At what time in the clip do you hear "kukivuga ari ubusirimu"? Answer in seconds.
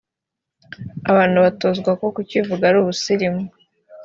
2.15-3.43